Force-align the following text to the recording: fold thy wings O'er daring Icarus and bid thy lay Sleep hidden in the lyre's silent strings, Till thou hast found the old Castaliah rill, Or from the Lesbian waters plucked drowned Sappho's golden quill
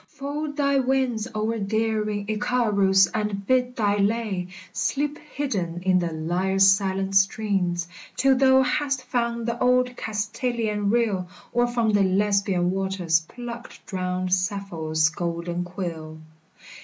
fold 0.07 0.57
thy 0.57 0.79
wings 0.79 1.27
O'er 1.35 1.59
daring 1.59 2.25
Icarus 2.27 3.05
and 3.13 3.45
bid 3.45 3.75
thy 3.75 3.97
lay 3.97 4.47
Sleep 4.73 5.19
hidden 5.19 5.83
in 5.83 5.99
the 5.99 6.11
lyre's 6.11 6.67
silent 6.67 7.15
strings, 7.15 7.87
Till 8.17 8.35
thou 8.35 8.63
hast 8.63 9.03
found 9.03 9.45
the 9.45 9.59
old 9.59 9.95
Castaliah 9.95 10.81
rill, 10.81 11.29
Or 11.53 11.67
from 11.67 11.91
the 11.91 12.01
Lesbian 12.01 12.71
waters 12.71 13.19
plucked 13.29 13.85
drowned 13.85 14.33
Sappho's 14.33 15.07
golden 15.09 15.63
quill 15.63 16.17